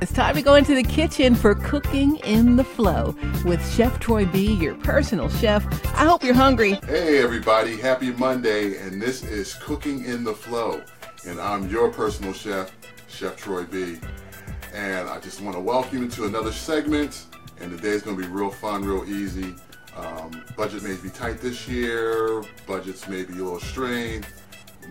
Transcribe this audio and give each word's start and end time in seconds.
It's 0.00 0.12
time 0.12 0.36
to 0.36 0.42
go 0.42 0.54
into 0.54 0.74
the 0.74 0.82
kitchen 0.82 1.34
for 1.34 1.54
Cooking 1.56 2.16
in 2.18 2.54
the 2.54 2.62
Flow 2.62 3.16
with 3.44 3.60
Chef 3.74 3.98
Troy 3.98 4.26
B., 4.26 4.54
your 4.54 4.74
personal 4.76 5.28
chef. 5.28 5.64
I 5.96 6.04
hope 6.04 6.22
you're 6.22 6.34
hungry. 6.34 6.74
Hey, 6.86 7.22
everybody, 7.22 7.76
happy 7.76 8.12
Monday, 8.12 8.78
and 8.78 9.02
this 9.02 9.24
is 9.24 9.54
Cooking 9.54 10.04
in 10.04 10.22
the 10.22 10.34
Flow. 10.34 10.82
And 11.26 11.40
I'm 11.40 11.68
your 11.68 11.90
personal 11.90 12.32
chef, 12.32 12.70
Chef 13.08 13.36
Troy 13.36 13.64
B. 13.64 13.98
And 14.72 15.08
I 15.08 15.18
just 15.18 15.40
want 15.40 15.56
to 15.56 15.60
welcome 15.60 16.04
you 16.04 16.08
to 16.10 16.26
another 16.26 16.52
segment. 16.52 17.26
And 17.60 17.70
today's 17.70 18.02
going 18.02 18.16
to 18.16 18.22
be 18.22 18.28
real 18.28 18.50
fun, 18.50 18.84
real 18.84 19.04
easy. 19.04 19.54
Um, 19.96 20.44
budget 20.56 20.84
may 20.84 20.94
be 20.94 21.10
tight 21.10 21.40
this 21.40 21.66
year, 21.66 22.44
budgets 22.68 23.08
may 23.08 23.24
be 23.24 23.32
a 23.32 23.42
little 23.42 23.58
strained, 23.58 24.28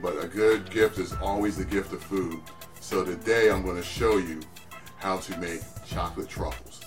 but 0.01 0.21
a 0.21 0.27
good 0.27 0.69
gift 0.69 0.97
is 0.99 1.13
always 1.13 1.55
the 1.55 1.63
gift 1.63 1.93
of 1.93 2.03
food. 2.03 2.41
So 2.87 3.03
today 3.03 3.51
I'm 3.51 3.65
going 3.65 3.75
to 3.75 3.83
show 3.83 4.15
you 4.15 4.39
how 4.95 5.17
to 5.17 5.37
make 5.39 5.59
chocolate 5.85 6.29
truffles. 6.29 6.79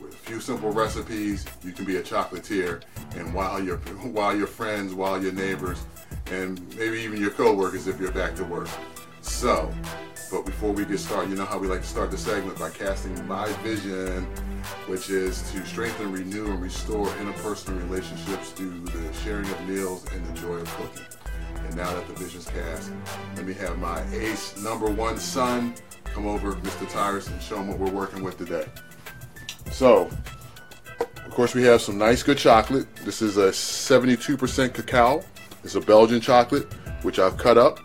With 0.00 0.14
a 0.14 0.16
few 0.16 0.38
simple 0.38 0.70
recipes, 0.70 1.44
you 1.64 1.72
can 1.72 1.84
be 1.84 1.96
a 1.96 2.00
chocolatier, 2.00 2.80
and 3.16 3.34
while 3.34 3.60
your 3.60 3.78
while 4.12 4.36
your 4.36 4.46
friends, 4.46 4.94
while 4.94 5.20
your 5.20 5.32
neighbors, 5.32 5.84
and 6.26 6.60
maybe 6.76 7.00
even 7.00 7.20
your 7.20 7.32
coworkers 7.32 7.88
if 7.88 7.98
you're 7.98 8.12
back 8.12 8.36
to 8.36 8.44
work. 8.44 8.68
So, 9.20 9.74
but 10.30 10.46
before 10.46 10.70
we 10.70 10.84
get 10.84 11.00
started, 11.00 11.30
you 11.30 11.36
know 11.36 11.44
how 11.44 11.58
we 11.58 11.66
like 11.66 11.80
to 11.80 11.88
start 11.88 12.12
the 12.12 12.18
segment 12.18 12.56
by 12.56 12.70
casting 12.70 13.26
my 13.26 13.48
vision, 13.64 14.24
which 14.86 15.10
is 15.10 15.42
to 15.50 15.66
strengthen, 15.66 16.12
renew, 16.12 16.52
and 16.52 16.62
restore 16.62 17.08
interpersonal 17.08 17.80
relationships 17.90 18.50
through 18.50 18.78
the 18.84 19.12
sharing 19.24 19.50
of 19.50 19.68
meals 19.68 20.06
and 20.12 20.24
the 20.24 20.40
joy 20.40 20.54
of 20.54 20.72
cooking. 20.76 21.21
And 21.66 21.76
now 21.76 21.92
that 21.94 22.06
the 22.06 22.14
vision's 22.14 22.46
cast, 22.46 22.92
let 23.36 23.46
me 23.46 23.54
have 23.54 23.78
my 23.78 24.02
ace 24.12 24.60
number 24.62 24.90
one 24.90 25.18
son 25.18 25.74
come 26.04 26.26
over, 26.26 26.52
Mr. 26.52 26.90
Tyrus, 26.90 27.28
and 27.28 27.40
show 27.42 27.56
him 27.56 27.68
what 27.68 27.78
we're 27.78 27.90
working 27.90 28.22
with 28.22 28.38
today. 28.38 28.66
So, 29.70 30.10
of 30.98 31.30
course, 31.30 31.54
we 31.54 31.62
have 31.64 31.80
some 31.80 31.96
nice 31.96 32.22
good 32.22 32.38
chocolate. 32.38 32.94
This 32.96 33.22
is 33.22 33.38
a 33.38 33.48
72% 33.50 34.74
cacao. 34.74 35.24
It's 35.64 35.74
a 35.74 35.80
Belgian 35.80 36.20
chocolate, 36.20 36.72
which 37.02 37.18
I've 37.18 37.36
cut 37.36 37.56
up. 37.56 37.78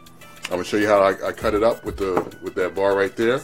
I'm 0.45 0.51
gonna 0.51 0.63
show 0.63 0.77
you 0.77 0.87
how 0.87 1.01
I, 1.01 1.27
I 1.27 1.31
cut 1.31 1.53
it 1.53 1.63
up 1.63 1.83
with 1.83 1.97
the 1.97 2.13
with 2.41 2.55
that 2.55 2.73
bar 2.73 2.95
right 2.95 3.15
there. 3.15 3.41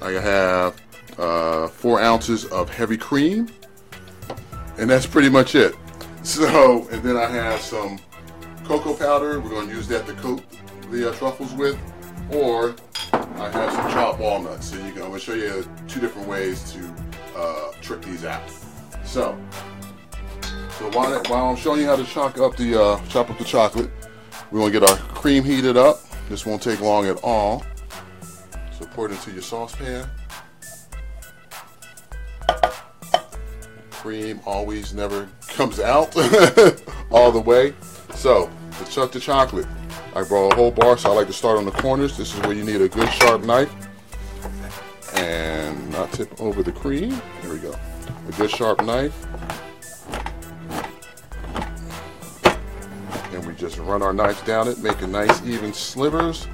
I 0.00 0.12
have 0.12 0.80
uh, 1.18 1.66
four 1.66 2.00
ounces 2.00 2.44
of 2.46 2.70
heavy 2.70 2.96
cream, 2.96 3.48
and 4.78 4.88
that's 4.88 5.06
pretty 5.06 5.28
much 5.28 5.54
it. 5.54 5.74
So, 6.24 6.86
and 6.90 7.02
then 7.02 7.16
I 7.16 7.26
have 7.26 7.58
some 7.60 7.98
cocoa 8.68 8.92
powder. 8.92 9.40
We're 9.40 9.48
gonna 9.48 9.72
use 9.72 9.88
that 9.88 10.06
to 10.06 10.12
coat 10.12 10.42
the 10.90 11.08
uh, 11.08 11.14
truffles 11.14 11.54
with, 11.54 11.78
or 12.30 12.76
I 13.12 13.48
have 13.48 13.72
some 13.72 13.90
chopped 13.90 14.20
walnuts. 14.20 14.70
So 14.70 14.76
you 14.76 14.92
can, 14.92 15.02
I'm 15.02 15.08
gonna 15.08 15.18
show 15.18 15.32
you 15.32 15.66
two 15.88 16.00
different 16.00 16.28
ways 16.28 16.70
to 16.72 16.94
uh, 17.34 17.72
trick 17.80 18.02
these 18.02 18.26
out. 18.26 18.42
So, 19.04 19.38
so 20.78 20.90
while, 20.90 21.18
while 21.28 21.46
I'm 21.46 21.56
showing 21.56 21.80
you 21.80 21.86
how 21.86 21.96
to 21.96 22.04
chop 22.04 22.36
up 22.36 22.56
the 22.56 22.78
uh, 22.78 23.00
chop 23.08 23.30
up 23.30 23.38
the 23.38 23.44
chocolate, 23.44 23.90
we're 24.50 24.60
gonna 24.60 24.70
get 24.70 24.82
our 24.82 24.96
cream 25.14 25.44
heated 25.44 25.78
up. 25.78 26.00
This 26.28 26.44
won't 26.44 26.62
take 26.62 26.82
long 26.82 27.06
at 27.06 27.18
all. 27.24 27.64
So 28.78 28.84
pour 28.92 29.06
it 29.06 29.12
into 29.12 29.32
your 29.32 29.40
saucepan. 29.40 30.06
Cream 33.90 34.40
always 34.44 34.92
never 34.92 35.26
comes 35.48 35.80
out 35.80 36.14
all 37.10 37.32
the 37.32 37.40
way. 37.40 37.72
So, 38.14 38.50
to 38.78 38.90
chuck 38.90 39.12
the 39.12 39.20
chocolate, 39.20 39.66
I 40.14 40.22
brought 40.22 40.52
a 40.52 40.56
whole 40.56 40.70
bar, 40.70 40.96
so 40.96 41.12
I 41.12 41.14
like 41.14 41.26
to 41.26 41.32
start 41.32 41.58
on 41.58 41.64
the 41.64 41.70
corners. 41.70 42.16
This 42.16 42.34
is 42.34 42.40
where 42.40 42.52
you 42.52 42.64
need 42.64 42.80
a 42.80 42.88
good 42.88 43.12
sharp 43.12 43.44
knife. 43.44 43.72
And 45.14 45.90
not 45.90 46.12
tip 46.12 46.40
over 46.40 46.62
the 46.62 46.72
cream. 46.72 47.20
There 47.42 47.52
we 47.52 47.58
go. 47.58 47.74
A 48.28 48.32
good 48.32 48.50
sharp 48.50 48.84
knife. 48.84 49.14
And 53.32 53.46
we 53.46 53.54
just 53.54 53.78
run 53.78 54.02
our 54.02 54.12
knife 54.12 54.44
down 54.46 54.68
it, 54.68 54.78
making 54.78 55.12
nice 55.12 55.44
even 55.44 55.72
slivers. 55.72 56.46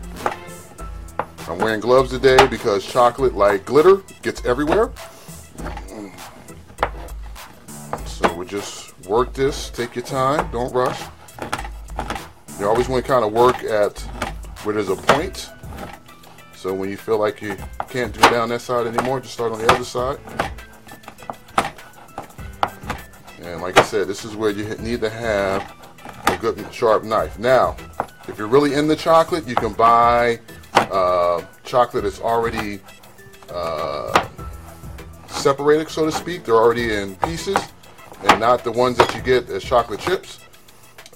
I'm 1.47 1.59
wearing 1.59 1.81
gloves 1.81 2.11
today 2.11 2.47
because 2.47 2.87
chocolate, 2.87 3.35
like 3.35 3.67
glitter, 3.67 3.97
gets 4.23 4.45
everywhere. 4.45 4.91
So 8.07 8.35
we 8.35 8.47
just 8.47 8.99
work 9.07 9.35
this, 9.35 9.69
take 9.69 9.95
your 9.95 10.05
time, 10.05 10.51
don't 10.51 10.73
rush. 10.73 11.03
You 12.59 12.69
always 12.69 12.89
want 12.89 13.05
to 13.05 13.11
kind 13.11 13.25
of 13.25 13.33
work 13.33 13.63
at 13.65 13.99
where 14.63 14.75
there's 14.75 14.89
a 14.89 14.97
point. 14.97 15.51
So 16.55 16.73
when 16.73 16.89
you 16.89 16.97
feel 16.97 17.19
like 17.19 17.43
you 17.43 17.57
can't 17.89 18.13
do 18.15 18.21
down 18.31 18.49
that 18.51 18.61
side 18.61 18.87
anymore, 18.87 19.21
just 19.21 19.35
start 19.35 19.53
on 19.53 19.59
the 19.59 19.71
other 19.73 19.85
side. 19.85 20.19
And 23.43 23.61
like 23.61 23.79
I 23.79 23.83
said, 23.83 24.09
this 24.09 24.25
is 24.25 24.35
where 24.35 24.51
you 24.51 24.65
need 24.77 25.01
to 25.03 25.11
have 25.11 25.75
a 26.27 26.37
good 26.39 26.65
sharp 26.73 27.05
knife. 27.05 27.39
Now, 27.39 27.77
if 28.29 28.39
you're 28.39 28.49
really 28.49 28.75
in 28.75 28.87
the 28.87 28.97
chocolate, 28.97 29.47
you 29.47 29.55
can 29.55 29.75
buy 29.75 30.41
uh, 30.75 31.45
chocolate 31.65 32.05
that's 32.05 32.21
already 32.21 32.81
uh, 33.51 34.29
separated, 35.29 35.91
so 35.91 36.07
to 36.07 36.13
speak. 36.13 36.45
They're 36.45 36.55
already 36.55 36.95
in 36.95 37.17
pieces, 37.17 37.59
and 38.29 38.41
not 38.41 38.65
the 38.65 38.73
ones 38.73 38.97
that 38.97 39.15
you 39.15 39.21
get 39.21 39.51
as 39.51 39.63
chocolate 39.63 40.01
chips. 40.01 40.41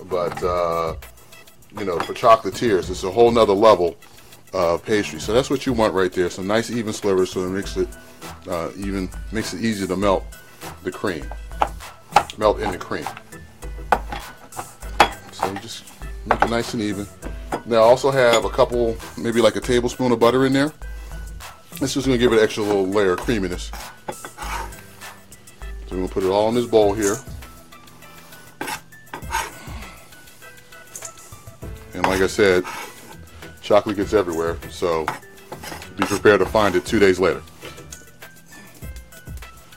But 0.05 0.43
uh, 0.43 0.97
you 1.77 1.85
know, 1.85 1.99
for 1.99 2.15
chocolatiers, 2.15 2.91
it's 2.91 3.05
a 3.05 3.11
whole 3.11 3.31
nother 3.31 3.53
level 3.53 3.97
of 4.53 4.85
pastry. 4.85 5.21
So 5.21 5.33
that's 5.33 5.51
what 5.51 5.67
you 5.67 5.73
want 5.73 5.95
right 5.95 6.13
there. 6.13 6.31
Some 6.31 6.47
nice 6.47 6.71
even 6.71 6.93
slivers, 6.93 7.31
so 7.31 7.45
it 7.45 7.51
makes 7.51 7.77
it 7.77 7.89
uh, 8.49 8.71
even 8.77 9.09
makes 9.33 9.53
it 9.53 9.61
easy 9.61 9.87
to 9.87 9.97
melt 9.97 10.25
the 10.83 10.91
cream, 10.91 11.25
melt 12.39 12.61
in 12.61 12.71
the 12.71 12.79
cream. 12.79 13.07
So 15.33 15.53
you 15.53 15.59
just 15.61 15.85
make 16.27 16.43
it 16.43 16.51
nice 16.51 16.73
and 16.75 16.83
even. 16.83 17.07
Now 17.67 17.77
I 17.77 17.81
also 17.81 18.11
have 18.11 18.45
a 18.45 18.51
couple, 18.51 18.97
maybe 19.17 19.41
like 19.41 19.57
a 19.57 19.61
tablespoon 19.61 20.13
of 20.13 20.21
butter 20.21 20.47
in 20.47 20.53
there. 20.53 20.73
This 21.81 21.97
is 21.97 22.07
going 22.07 22.19
to 22.19 22.23
give 22.23 22.33
it 22.33 22.39
an 22.39 22.45
extra 22.45 22.65
little 22.65 22.87
layer 22.87 23.13
of 23.13 23.21
creaminess. 23.21 23.71
So 25.87 25.93
we're 25.93 25.97
going 25.99 26.09
to 26.09 26.15
put 26.15 26.25
it 26.25 26.29
all 26.29 26.49
in 26.49 26.55
this 26.55 26.67
bowl 26.67 26.93
here. 26.93 27.17
And 31.99 32.07
like 32.07 32.21
I 32.21 32.29
said, 32.29 32.63
chocolate 33.61 33.97
gets 33.97 34.13
everywhere, 34.13 34.57
so 34.71 35.05
be 35.97 36.05
prepared 36.05 36.39
to 36.39 36.47
find 36.47 36.77
it 36.77 36.87
two 36.87 37.01
days 37.01 37.19
later. 37.19 37.43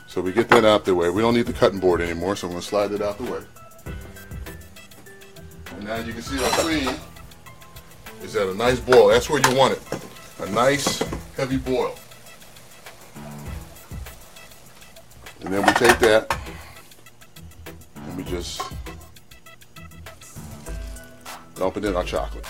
So 0.06 0.20
we 0.20 0.30
get 0.30 0.48
that 0.50 0.64
out 0.64 0.84
the 0.84 0.94
way. 0.94 1.10
We 1.10 1.20
don't 1.20 1.34
need 1.34 1.46
the 1.46 1.52
cutting 1.52 1.80
board 1.80 2.00
anymore, 2.00 2.36
so 2.36 2.46
I'm 2.46 2.52
going 2.52 2.62
to 2.62 2.68
slide 2.68 2.92
it 2.92 3.02
out 3.02 3.18
the 3.18 3.24
way. 3.24 3.40
And 5.72 5.84
now 5.84 5.96
you 5.96 6.12
can 6.12 6.22
see 6.22 6.38
our 6.44 6.50
cream 6.50 6.94
is 8.22 8.36
at 8.36 8.46
a 8.46 8.54
nice 8.54 8.78
boil. 8.78 9.08
That's 9.08 9.28
where 9.28 9.40
you 9.40 9.56
want 9.56 9.72
it. 9.72 9.82
A 10.42 10.50
nice 10.52 11.02
heavy 11.36 11.56
boil. 11.56 11.96
And 15.40 15.52
then 15.52 15.66
we 15.66 15.72
take 15.72 15.98
that 15.98 16.38
and 17.96 18.16
we 18.16 18.22
just 18.22 18.62
dump 21.62 21.76
it 21.76 21.84
in 21.84 21.94
our 21.94 22.02
chocolate. 22.02 22.44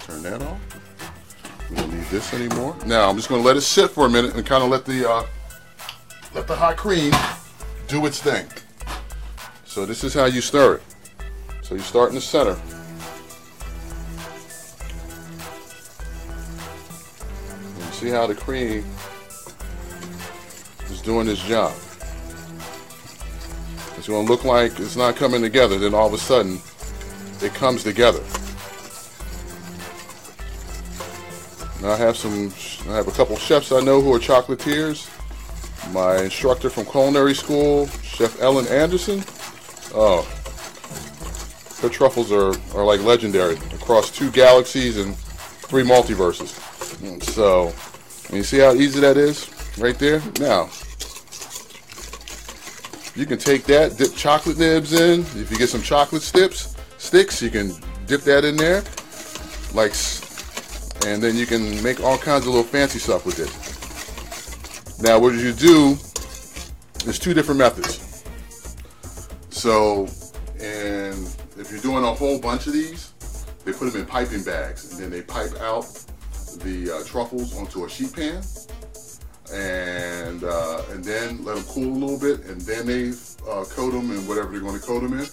Turn 0.00 0.22
that 0.22 0.40
off. 0.40 1.68
We 1.68 1.76
don't 1.76 1.92
need 1.92 2.04
this 2.04 2.32
anymore. 2.32 2.74
Now 2.86 3.10
I'm 3.10 3.16
just 3.16 3.28
going 3.28 3.42
to 3.42 3.46
let 3.46 3.58
it 3.58 3.60
sit 3.60 3.90
for 3.90 4.06
a 4.06 4.08
minute 4.08 4.34
and 4.34 4.46
kind 4.46 4.64
of 4.64 4.70
let 4.70 4.86
the 4.86 5.06
uh, 5.06 5.26
let 6.34 6.46
the 6.46 6.56
hot 6.56 6.78
cream 6.78 7.12
do 7.88 8.06
its 8.06 8.22
thing. 8.22 8.46
So 9.66 9.84
this 9.84 10.02
is 10.02 10.14
how 10.14 10.24
you 10.24 10.40
stir 10.40 10.76
it. 10.76 10.82
So 11.60 11.74
you 11.74 11.82
start 11.82 12.08
in 12.08 12.14
the 12.14 12.22
center. 12.22 12.58
You 17.76 17.92
see 17.92 18.08
how 18.08 18.26
the 18.26 18.34
cream 18.34 18.82
is 20.88 21.02
doing 21.02 21.28
its 21.28 21.42
job. 21.42 21.74
It's 24.06 24.12
going 24.12 24.24
to 24.24 24.32
look 24.32 24.44
like 24.44 24.78
it's 24.78 24.94
not 24.94 25.16
coming 25.16 25.42
together. 25.42 25.80
Then 25.80 25.92
all 25.92 26.06
of 26.06 26.12
a 26.12 26.18
sudden, 26.18 26.60
it 27.42 27.52
comes 27.54 27.82
together. 27.82 28.22
Now 31.82 31.90
I 31.90 31.96
have 31.96 32.16
some, 32.16 32.52
I 32.88 32.94
have 32.94 33.08
a 33.08 33.10
couple 33.10 33.36
chefs 33.36 33.72
I 33.72 33.80
know 33.80 34.00
who 34.00 34.14
are 34.14 34.20
chocolatiers. 34.20 35.10
My 35.92 36.22
instructor 36.22 36.70
from 36.70 36.84
culinary 36.84 37.34
school, 37.34 37.88
Chef 38.04 38.40
Ellen 38.40 38.68
Anderson. 38.68 39.24
Oh, 39.92 40.22
her 41.82 41.88
truffles 41.88 42.30
are, 42.30 42.54
are 42.78 42.84
like 42.84 43.02
legendary 43.02 43.56
across 43.74 44.12
two 44.12 44.30
galaxies 44.30 44.98
and 44.98 45.16
three 45.16 45.82
multiverses. 45.82 46.54
So, 47.24 47.74
you 48.32 48.44
see 48.44 48.60
how 48.60 48.72
easy 48.74 49.00
that 49.00 49.16
is 49.16 49.50
right 49.78 49.98
there? 49.98 50.22
Now, 50.38 50.70
you 53.16 53.24
can 53.24 53.38
take 53.38 53.64
that, 53.64 53.96
dip 53.96 54.14
chocolate 54.14 54.58
nibs 54.58 54.92
in. 54.92 55.20
If 55.20 55.50
you 55.50 55.56
get 55.56 55.70
some 55.70 55.82
chocolate 55.82 56.22
sticks, 56.22 56.76
sticks, 56.98 57.40
you 57.40 57.50
can 57.50 57.72
dip 58.06 58.20
that 58.22 58.44
in 58.44 58.56
there. 58.56 58.84
like, 59.72 59.94
and 61.06 61.22
then 61.22 61.36
you 61.36 61.46
can 61.46 61.82
make 61.82 62.00
all 62.00 62.18
kinds 62.18 62.46
of 62.46 62.54
little 62.54 62.62
fancy 62.62 62.98
stuff 62.98 63.24
with 63.24 63.38
it. 63.38 65.02
Now, 65.02 65.18
what 65.18 65.34
you 65.34 65.52
do, 65.52 65.96
there's 67.04 67.18
two 67.18 67.34
different 67.34 67.58
methods. 67.58 68.24
So, 69.50 70.08
and 70.60 71.26
if 71.58 71.70
you're 71.70 71.80
doing 71.80 72.04
a 72.04 72.12
whole 72.12 72.38
bunch 72.38 72.66
of 72.66 72.72
these, 72.72 73.12
they 73.64 73.72
put 73.72 73.92
them 73.92 74.00
in 74.02 74.06
piping 74.06 74.42
bags, 74.42 74.92
and 74.92 75.00
then 75.02 75.10
they 75.10 75.22
pipe 75.22 75.54
out 75.60 75.84
the 76.60 76.90
uh, 76.90 77.04
truffles 77.04 77.56
onto 77.56 77.84
a 77.84 77.90
sheet 77.90 78.12
pan, 78.12 78.42
and 79.52 80.44
uh, 80.44 80.82
and 80.90 81.04
then 81.04 81.44
let 81.44 81.56
them 81.56 81.64
cool 81.66 81.84
a 81.84 81.98
little 81.98 82.18
bit, 82.18 82.46
and 82.46 82.60
then 82.62 82.86
they 82.86 83.10
uh, 83.48 83.64
coat 83.64 83.92
them 83.92 84.10
in 84.10 84.26
whatever 84.26 84.50
they're 84.50 84.60
going 84.60 84.78
to 84.78 84.84
coat 84.84 85.00
them 85.00 85.18
in. 85.18 85.26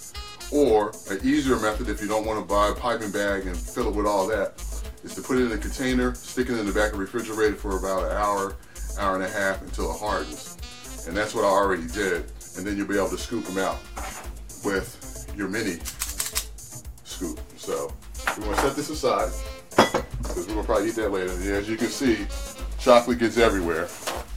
Or 0.52 0.92
an 1.10 1.18
easier 1.24 1.58
method, 1.58 1.88
if 1.88 2.00
you 2.00 2.06
don't 2.06 2.26
want 2.26 2.38
to 2.38 2.44
buy 2.44 2.68
a 2.68 2.74
piping 2.74 3.10
bag 3.10 3.46
and 3.46 3.56
fill 3.56 3.88
it 3.88 3.94
with 3.94 4.06
all 4.06 4.26
that, 4.28 4.62
is 5.02 5.14
to 5.14 5.22
put 5.22 5.38
it 5.38 5.46
in 5.46 5.52
a 5.52 5.58
container, 5.58 6.14
stick 6.14 6.48
it 6.48 6.58
in 6.58 6.66
the 6.66 6.72
back 6.72 6.92
of 6.92 6.98
the 6.98 7.04
refrigerator 7.04 7.56
for 7.56 7.76
about 7.76 8.04
an 8.04 8.16
hour, 8.16 8.54
hour 8.98 9.16
and 9.16 9.24
a 9.24 9.28
half 9.28 9.62
until 9.62 9.90
it 9.90 9.98
hardens. 9.98 10.56
And 11.08 11.16
that's 11.16 11.34
what 11.34 11.44
I 11.44 11.48
already 11.48 11.88
did. 11.88 12.24
And 12.56 12.64
then 12.64 12.76
you'll 12.76 12.86
be 12.86 12.96
able 12.96 13.08
to 13.08 13.18
scoop 13.18 13.44
them 13.44 13.58
out 13.58 13.78
with 14.64 15.32
your 15.36 15.48
mini 15.48 15.78
scoop. 17.04 17.40
So 17.56 17.92
we're 18.38 18.44
gonna 18.44 18.56
set 18.58 18.76
this 18.76 18.90
aside 18.90 19.32
because 19.70 20.46
we're 20.46 20.54
gonna 20.54 20.64
probably 20.64 20.88
eat 20.88 20.94
that 20.96 21.10
later. 21.10 21.32
And 21.32 21.42
as 21.50 21.68
you 21.68 21.76
can 21.76 21.88
see, 21.88 22.26
chocolate 22.78 23.18
gets 23.18 23.38
everywhere 23.38 23.88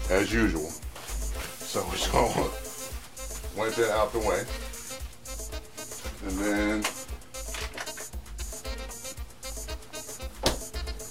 as 0.10 0.34
usual. 0.34 0.70
So 1.60 1.84
we're 1.86 1.92
just 1.92 2.12
gonna 2.12 2.50
wipe 3.56 3.74
that 3.76 3.92
out 3.92 4.14
the 4.14 4.20
way. 4.20 4.46
And 6.26 6.38
then 6.40 6.84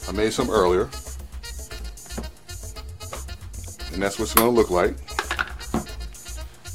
I 0.09 0.13
made 0.13 0.33
some 0.33 0.51
earlier. 0.51 0.89
And 3.93 4.03
that's 4.03 4.19
what 4.19 4.25
it's 4.25 4.35
gonna 4.35 4.51
look 4.51 4.71
like. 4.71 4.95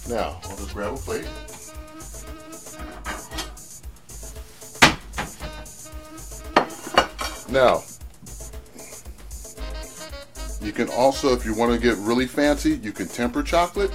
Now, 0.09 0.39
I'll 0.43 0.57
just 0.57 0.73
grab 0.73 0.93
a 0.93 0.97
plate. 0.97 1.27
Now, 7.49 7.83
you 10.61 10.71
can 10.71 10.89
also, 10.89 11.33
if 11.33 11.43
you 11.43 11.55
want 11.55 11.73
to 11.73 11.79
get 11.79 11.97
really 11.97 12.27
fancy, 12.27 12.77
you 12.77 12.91
can 12.91 13.07
temper 13.07 13.41
chocolate, 13.41 13.91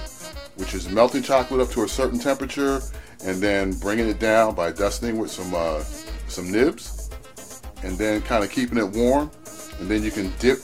which 0.57 0.73
is 0.73 0.89
melting 0.89 1.23
chocolate 1.23 1.61
up 1.61 1.69
to 1.69 1.83
a 1.83 1.87
certain 1.87 2.19
temperature 2.19 2.81
and 3.23 3.41
then 3.41 3.71
bringing 3.79 4.09
it 4.09 4.19
down 4.19 4.53
by 4.53 4.71
dusting 4.71 5.17
with 5.17 5.31
some 5.31 5.53
uh, 5.55 5.81
some 6.27 6.51
nibs 6.51 7.09
and 7.83 7.97
then 7.97 8.21
kind 8.21 8.43
of 8.43 8.51
keeping 8.51 8.77
it 8.77 8.89
warm 8.89 9.31
and 9.79 9.89
then 9.89 10.03
you 10.03 10.11
can 10.11 10.31
dip 10.39 10.59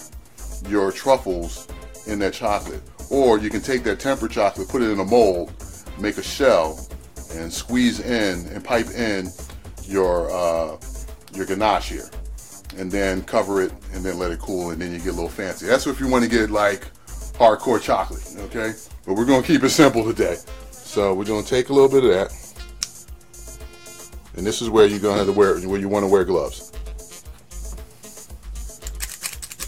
your 0.67 0.91
truffles 0.91 1.67
in 2.07 2.19
that 2.19 2.33
chocolate. 2.33 2.81
Or 3.09 3.37
you 3.37 3.49
can 3.49 3.61
take 3.61 3.83
that 3.83 3.99
tempered 3.99 4.31
chocolate 4.31 4.67
put 4.67 4.81
it 4.81 4.89
in 4.89 4.99
a 4.99 5.05
mold 5.05 5.53
make 5.99 6.17
a 6.17 6.23
shell 6.23 6.85
and 7.35 7.51
squeeze 7.51 7.99
in 7.99 8.45
and 8.47 8.63
pipe 8.63 8.89
in 8.89 9.29
your 9.83 10.29
uh, 10.31 10.77
your 11.33 11.45
ganache 11.45 11.89
here 11.89 12.09
and 12.77 12.91
then 12.91 13.21
cover 13.23 13.61
it 13.61 13.71
and 13.93 14.03
then 14.03 14.17
let 14.17 14.31
it 14.31 14.39
cool 14.39 14.71
and 14.71 14.81
then 14.81 14.91
you 14.91 14.97
get 14.97 15.09
a 15.09 15.11
little 15.11 15.29
fancy 15.29 15.65
that's 15.65 15.87
if 15.87 15.99
you 15.99 16.07
want 16.07 16.23
to 16.23 16.29
get 16.29 16.49
like 16.49 16.91
hardcore 17.37 17.81
chocolate 17.81 18.23
okay 18.39 18.73
but 19.05 19.15
we're 19.15 19.25
going 19.25 19.41
to 19.41 19.47
keep 19.47 19.63
it 19.63 19.69
simple 19.69 20.03
today 20.03 20.37
so 20.71 21.13
we're 21.13 21.25
going 21.25 21.43
to 21.43 21.49
take 21.49 21.69
a 21.69 21.73
little 21.73 21.89
bit 21.89 22.03
of 22.03 22.11
that 22.11 22.43
and 24.35 24.45
this 24.45 24.61
is 24.61 24.69
where 24.69 24.87
you're 24.87 24.99
to 24.99 25.13
have 25.13 25.27
to 25.27 25.31
wear, 25.31 25.59
where 25.59 25.79
you 25.79 25.89
want 25.89 26.03
to 26.03 26.07
wear 26.11 26.23
gloves. 26.23 26.71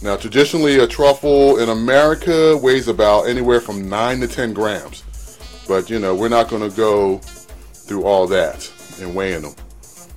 Now, 0.02 0.16
traditionally, 0.16 0.80
a 0.80 0.88
truffle 0.88 1.60
in 1.60 1.70
America 1.70 2.58
weighs 2.58 2.88
about 2.88 3.24
anywhere 3.24 3.62
from 3.62 3.88
9 3.88 4.20
to 4.22 4.28
10 4.28 4.54
grams. 4.54 5.04
But, 5.68 5.90
you 5.90 6.00
know, 6.00 6.14
we're 6.14 6.30
not 6.30 6.50
going 6.50 6.68
to 6.68 6.76
go 6.76 7.18
through 7.20 8.04
all 8.04 8.28
that 8.28 8.72
and 9.00 9.16
weighing 9.16 9.44
them. 9.44 9.56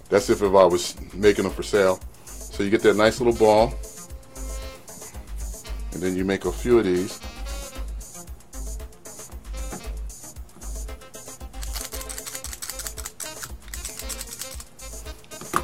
That's 0.08 0.30
if, 0.30 0.42
if 0.42 0.54
I 0.54 0.64
was 0.64 0.96
making 1.14 1.44
them 1.44 1.52
for 1.52 1.62
sale. 1.62 2.00
So 2.58 2.64
you 2.64 2.70
get 2.70 2.82
that 2.82 2.96
nice 2.96 3.20
little 3.20 3.38
ball. 3.38 3.72
And 5.92 6.02
then 6.02 6.16
you 6.16 6.24
make 6.24 6.44
a 6.44 6.50
few 6.50 6.80
of 6.80 6.86
these. 6.86 7.20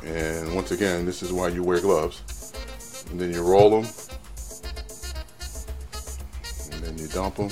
And 0.05 0.55
once 0.55 0.71
again, 0.71 1.05
this 1.05 1.25
is 1.25 1.33
why 1.33 1.49
you 1.49 1.65
wear 1.65 1.81
gloves. 1.81 2.53
And 3.11 3.21
then 3.21 3.33
you 3.33 3.43
roll 3.43 3.71
them. 3.71 3.91
And 6.71 6.81
then 6.81 6.97
you 6.97 7.09
dump 7.09 7.35
them. 7.35 7.51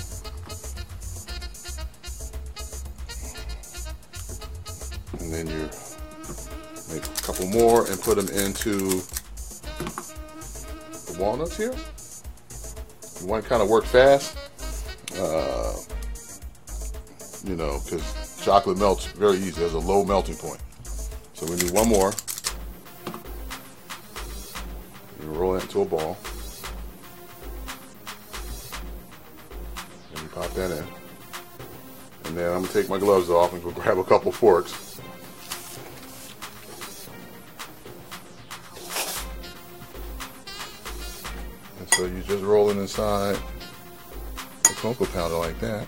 And 5.18 5.32
then 5.32 5.48
you 5.48 5.68
make 6.94 7.04
a 7.04 7.22
couple 7.22 7.48
more 7.48 7.88
and 7.88 8.00
put 8.00 8.14
them 8.14 8.28
into 8.28 9.02
the 11.12 11.22
walnuts 11.22 11.56
here. 11.56 11.74
You 13.20 13.26
want 13.26 13.42
to 13.42 13.48
kind 13.48 13.62
of 13.62 13.68
work 13.68 13.84
fast. 13.84 14.36
Uh, 15.16 15.74
you 17.44 17.56
know, 17.56 17.80
because 17.84 18.40
chocolate 18.42 18.78
melts 18.78 19.06
very 19.06 19.36
easy. 19.36 19.60
There's 19.60 19.74
a 19.74 19.78
low 19.78 20.04
melting 20.04 20.36
point. 20.36 20.60
So 21.34 21.46
we 21.46 21.56
need 21.56 21.70
one 21.70 21.88
more. 21.88 22.12
roll 25.42 25.56
it 25.56 25.62
into 25.62 25.82
a 25.82 25.84
ball. 25.84 26.16
And 30.10 30.22
you 30.22 30.28
pop 30.28 30.50
that 30.50 30.70
in. 30.70 30.84
And 32.24 32.36
then 32.36 32.52
I'm 32.52 32.58
going 32.58 32.66
to 32.66 32.72
take 32.72 32.88
my 32.88 32.98
gloves 32.98 33.28
off 33.28 33.52
and 33.52 33.62
go 33.62 33.70
grab 33.82 33.98
a 33.98 34.04
couple 34.04 34.30
forks. 34.30 35.00
Just 42.26 42.44
roll 42.44 42.70
it 42.70 42.76
inside 42.76 43.36
the 44.62 44.74
cocoa 44.76 45.06
powder 45.06 45.36
like 45.36 45.58
that. 45.60 45.86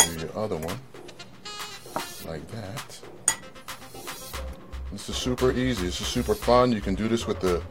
And 0.00 0.20
your 0.20 0.38
other 0.38 0.56
one 0.56 0.78
like 2.26 2.46
that. 2.52 3.00
This 4.92 5.08
is 5.08 5.16
super 5.16 5.50
easy. 5.52 5.86
This 5.86 6.00
is 6.00 6.06
super 6.06 6.34
fun. 6.34 6.72
You 6.72 6.80
can 6.80 6.94
do 6.94 7.08
this 7.08 7.26
with 7.26 7.40
the 7.40 7.62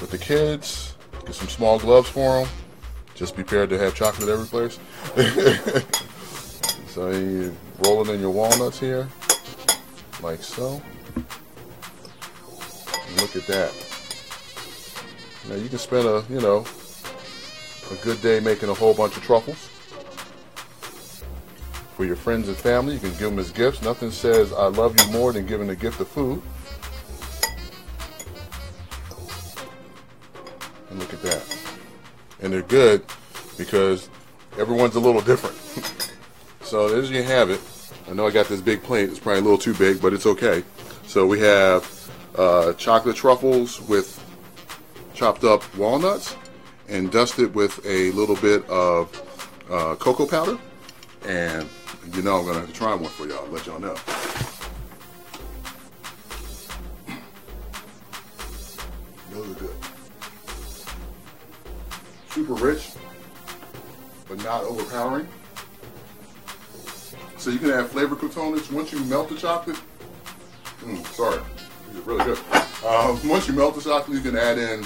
with 0.00 0.10
the 0.10 0.18
kids. 0.18 0.94
Get 1.26 1.34
some 1.34 1.48
small 1.48 1.78
gloves 1.78 2.08
for 2.08 2.40
them. 2.40 2.48
Just 3.14 3.36
be 3.36 3.42
prepared 3.42 3.70
to 3.70 3.78
have 3.78 3.94
chocolate 3.94 4.28
every 4.28 4.46
place. 4.46 4.78
so 6.88 7.10
you 7.10 7.56
roll 7.78 8.02
it 8.02 8.12
in 8.12 8.20
your 8.20 8.30
walnuts 8.30 8.78
here, 8.78 9.08
like 10.22 10.42
so. 10.42 10.82
Look 13.20 13.36
at 13.36 13.46
that. 13.46 13.72
Now 15.48 15.56
you 15.56 15.68
can 15.68 15.78
spend 15.78 16.06
a, 16.06 16.24
you 16.28 16.40
know, 16.40 16.64
a 17.90 17.94
good 17.96 18.20
day 18.22 18.40
making 18.40 18.68
a 18.68 18.74
whole 18.74 18.94
bunch 18.94 19.16
of 19.16 19.22
truffles 19.22 19.68
for 21.94 22.04
your 22.04 22.16
friends 22.16 22.48
and 22.48 22.56
family. 22.56 22.94
You 22.94 23.00
can 23.00 23.10
give 23.10 23.30
them 23.30 23.38
as 23.38 23.50
gifts. 23.50 23.82
Nothing 23.82 24.10
says 24.10 24.52
I 24.52 24.66
love 24.66 24.98
you 24.98 25.12
more 25.12 25.32
than 25.32 25.46
giving 25.46 25.70
a 25.70 25.76
gift 25.76 26.00
of 26.00 26.08
food. 26.08 26.42
And 30.90 30.98
look 30.98 31.12
at 31.12 31.22
that. 31.22 31.58
And 32.40 32.52
they're 32.52 32.62
good 32.62 33.04
because 33.56 34.08
everyone's 34.58 34.96
a 34.96 35.00
little 35.00 35.20
different. 35.20 35.56
so 36.62 36.88
there 36.88 37.02
you 37.02 37.22
have 37.22 37.50
it. 37.50 37.60
I 38.10 38.12
know 38.12 38.26
I 38.26 38.30
got 38.30 38.48
this 38.48 38.60
big 38.60 38.82
plate. 38.82 39.08
It's 39.08 39.18
probably 39.18 39.40
a 39.40 39.42
little 39.42 39.58
too 39.58 39.74
big, 39.74 40.02
but 40.02 40.12
it's 40.12 40.26
okay. 40.26 40.64
So 41.06 41.26
we 41.26 41.38
have 41.40 41.84
uh, 42.34 42.72
chocolate 42.74 43.16
truffles 43.16 43.80
with 43.82 44.20
chopped 45.14 45.44
up 45.44 45.62
walnuts 45.76 46.36
and 46.88 47.10
dusted 47.10 47.54
with 47.54 47.84
a 47.86 48.10
little 48.12 48.36
bit 48.36 48.68
of 48.68 49.08
uh, 49.70 49.94
cocoa 49.96 50.26
powder. 50.26 50.58
And 51.26 51.68
you 52.12 52.22
know 52.22 52.38
I'm 52.38 52.44
going 52.44 52.54
to 52.54 52.60
have 52.60 52.68
to 52.68 52.74
try 52.74 52.94
one 52.94 53.10
for 53.10 53.26
y'all, 53.26 53.48
let 53.48 53.66
y'all 53.66 53.80
know. 53.80 53.96
Those 59.30 59.50
are 59.50 59.60
good 59.60 59.76
super 62.34 62.54
rich, 62.54 62.90
but 64.28 64.42
not 64.42 64.64
overpowering. 64.64 65.28
So 67.36 67.50
you 67.50 67.60
can 67.60 67.70
add 67.70 67.86
flavor 67.86 68.16
components 68.16 68.72
once 68.72 68.90
you 68.90 68.98
melt 69.04 69.28
the 69.28 69.36
chocolate. 69.36 69.78
Mm, 70.80 71.06
sorry, 71.14 71.40
really 72.04 72.24
good. 72.24 72.38
Uh, 72.84 73.16
once 73.24 73.48
you 73.48 73.54
melt 73.54 73.74
the 73.74 73.80
chocolate, 73.80 74.16
you 74.16 74.22
can 74.22 74.36
add 74.36 74.58
in 74.58 74.84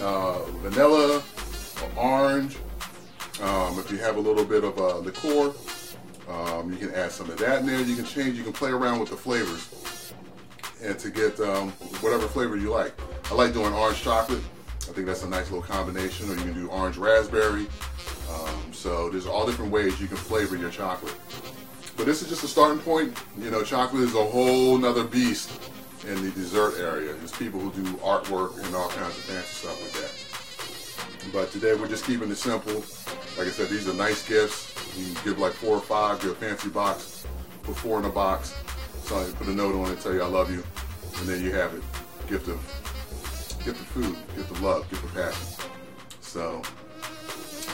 uh, 0.00 0.42
vanilla, 0.62 1.22
or 1.82 2.02
orange. 2.02 2.56
Um, 3.42 3.78
if 3.78 3.90
you 3.90 3.98
have 3.98 4.16
a 4.16 4.20
little 4.20 4.44
bit 4.44 4.64
of 4.64 4.78
uh, 4.78 4.98
liqueur, 4.98 5.52
Um, 6.28 6.72
you 6.72 6.78
can 6.78 6.94
add 6.94 7.12
some 7.12 7.28
of 7.28 7.36
that 7.38 7.60
in 7.60 7.66
there. 7.66 7.80
You 7.80 7.96
can 7.96 8.06
change, 8.06 8.38
you 8.38 8.44
can 8.44 8.54
play 8.54 8.70
around 8.70 8.98
with 8.98 9.10
the 9.10 9.16
flavors 9.16 9.68
and 10.82 10.98
to 10.98 11.10
get 11.10 11.38
um, 11.40 11.70
whatever 12.00 12.26
flavor 12.28 12.56
you 12.56 12.70
like. 12.70 12.94
I 13.30 13.34
like 13.34 13.52
doing 13.52 13.74
orange 13.74 14.02
chocolate. 14.02 14.42
I 14.88 14.92
think 14.92 15.06
that's 15.06 15.22
a 15.22 15.28
nice 15.28 15.50
little 15.50 15.62
combination. 15.62 16.30
Or 16.30 16.34
you 16.34 16.42
can 16.42 16.54
do 16.54 16.68
orange 16.68 16.96
raspberry. 16.96 17.66
Um, 18.32 18.72
so 18.72 19.10
there's 19.10 19.26
all 19.26 19.44
different 19.44 19.70
ways 19.70 20.00
you 20.00 20.06
can 20.06 20.16
flavor 20.16 20.56
your 20.56 20.70
chocolate. 20.70 21.14
But 21.96 22.06
this 22.06 22.22
is 22.22 22.28
just 22.28 22.42
a 22.42 22.48
starting 22.48 22.78
point. 22.78 23.16
You 23.38 23.50
know, 23.50 23.62
chocolate 23.62 24.04
is 24.04 24.14
a 24.14 24.24
whole 24.24 24.78
nother 24.78 25.04
beast 25.04 25.50
in 26.06 26.22
the 26.22 26.30
dessert 26.30 26.78
area. 26.78 27.14
There's 27.14 27.32
people 27.32 27.60
who 27.60 27.70
do 27.82 27.90
artwork 27.98 28.62
and 28.64 28.74
all 28.74 28.88
kinds 28.88 29.16
of 29.16 29.24
fancy 29.24 29.46
stuff 29.46 29.80
like 29.82 29.92
that. 30.02 31.32
But 31.32 31.50
today 31.50 31.74
we're 31.74 31.88
just 31.88 32.04
keeping 32.04 32.30
it 32.30 32.36
simple. 32.36 32.74
Like 33.38 33.48
I 33.48 33.50
said, 33.50 33.68
these 33.68 33.88
are 33.88 33.94
nice 33.94 34.26
gifts. 34.26 34.74
You 34.98 35.14
can 35.14 35.24
give 35.24 35.38
like 35.38 35.52
four 35.52 35.76
or 35.76 35.80
five, 35.80 36.20
get 36.20 36.30
a 36.30 36.34
fancy 36.34 36.68
box, 36.68 37.26
put 37.62 37.76
four 37.76 37.98
in 37.98 38.04
a 38.04 38.10
box. 38.10 38.54
So 39.04 39.32
put 39.32 39.48
a 39.48 39.52
note 39.52 39.74
on 39.74 39.90
it, 39.90 40.00
tell 40.00 40.14
you 40.14 40.22
I 40.22 40.26
love 40.26 40.50
you, 40.50 40.62
and 41.18 41.28
then 41.28 41.42
you 41.42 41.52
have 41.52 41.74
it. 41.74 41.82
Gift 42.28 42.48
of 42.48 42.58
gift 43.64 43.80
of 43.80 43.86
food, 43.88 44.16
gift 44.36 44.50
of 44.50 44.60
love, 44.62 44.88
gift 44.90 45.04
of 45.04 45.14
passion. 45.14 45.70
So 46.20 46.62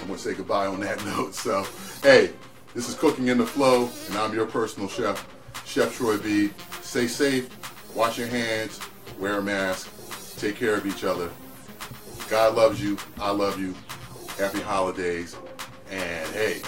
I'm 0.00 0.06
gonna 0.06 0.18
say 0.18 0.34
goodbye 0.34 0.66
on 0.66 0.80
that 0.80 1.04
note. 1.04 1.34
So 1.34 1.66
hey, 2.02 2.32
this 2.74 2.88
is 2.88 2.94
Cooking 2.94 3.28
in 3.28 3.38
the 3.38 3.46
Flow, 3.46 3.90
and 4.08 4.16
I'm 4.16 4.32
your 4.32 4.46
personal 4.46 4.88
chef, 4.88 5.26
Chef 5.66 5.96
Troy 5.96 6.18
B. 6.18 6.50
Stay 6.82 7.06
safe, 7.06 7.48
wash 7.94 8.18
your 8.18 8.28
hands, 8.28 8.80
wear 9.18 9.38
a 9.38 9.42
mask, 9.42 9.88
take 10.38 10.56
care 10.56 10.74
of 10.74 10.86
each 10.86 11.04
other. 11.04 11.30
God 12.28 12.54
loves 12.54 12.82
you, 12.82 12.96
I 13.18 13.30
love 13.30 13.58
you. 13.60 13.74
Happy 14.38 14.60
holidays, 14.60 15.36
and 15.90 16.28
hey, 16.30 16.62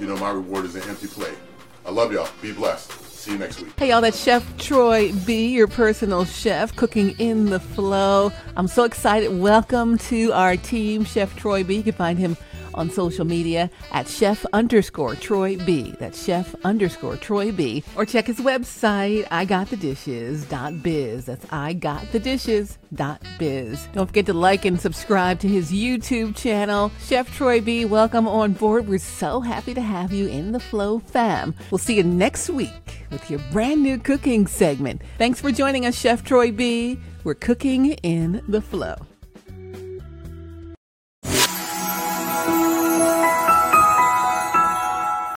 you 0.00 0.06
know 0.06 0.16
my 0.16 0.30
reward 0.30 0.64
is 0.64 0.74
an 0.74 0.82
empty 0.88 1.06
plate. 1.06 1.36
I 1.84 1.90
love 1.90 2.12
y'all. 2.12 2.28
Be 2.40 2.52
blessed. 2.52 2.90
See 2.92 3.32
you 3.32 3.38
next 3.38 3.60
week. 3.60 3.72
Hey, 3.78 3.88
y'all, 3.88 4.00
that's 4.00 4.22
Chef 4.22 4.56
Troy 4.58 5.12
B., 5.26 5.48
your 5.48 5.66
personal 5.66 6.24
chef, 6.24 6.74
cooking 6.76 7.10
in 7.18 7.46
the 7.46 7.58
flow. 7.58 8.30
I'm 8.56 8.68
so 8.68 8.84
excited. 8.84 9.38
Welcome 9.38 9.98
to 9.98 10.32
our 10.32 10.56
team, 10.56 11.04
Chef 11.04 11.34
Troy 11.36 11.64
B. 11.64 11.76
You 11.76 11.82
can 11.82 11.94
find 11.94 12.18
him 12.18 12.36
on 12.74 12.90
social 12.90 13.24
media 13.24 13.70
at 13.92 14.06
chef 14.08 14.44
underscore 14.52 15.14
Troy 15.14 15.56
B. 15.64 15.94
That's 15.98 16.22
chef 16.24 16.54
underscore 16.64 17.16
Troy 17.16 17.52
B. 17.52 17.82
Or 17.96 18.04
check 18.04 18.26
his 18.26 18.38
website, 18.38 19.26
i 19.30 19.44
got 19.44 19.70
the 19.70 19.76
igotthedishes.biz. 19.76 21.24
That's 21.24 21.46
i 21.50 21.72
got 21.72 22.12
the 22.12 22.18
igotthedishes.biz. 22.20 23.88
Don't 23.92 24.06
forget 24.06 24.26
to 24.26 24.32
like 24.34 24.64
and 24.64 24.80
subscribe 24.80 25.40
to 25.40 25.48
his 25.48 25.72
YouTube 25.72 26.36
channel. 26.36 26.90
Chef 27.00 27.32
Troy 27.34 27.60
B., 27.60 27.84
welcome 27.84 28.28
on 28.28 28.52
board. 28.52 28.88
We're 28.88 28.98
so 28.98 29.40
happy 29.40 29.74
to 29.74 29.80
have 29.80 30.12
you 30.12 30.26
in 30.26 30.52
the 30.52 30.60
Flow 30.60 30.98
fam. 30.98 31.54
We'll 31.70 31.78
see 31.78 31.96
you 31.96 32.04
next 32.04 32.50
week 32.50 33.04
with 33.10 33.30
your 33.30 33.40
brand 33.52 33.82
new 33.82 33.98
cooking 33.98 34.46
segment. 34.46 35.02
Thanks 35.16 35.40
for 35.40 35.50
joining 35.50 35.86
us, 35.86 35.98
Chef 35.98 36.24
Troy 36.24 36.52
B. 36.52 36.98
We're 37.24 37.34
cooking 37.34 37.92
in 37.92 38.42
the 38.48 38.60
flow. 38.60 38.96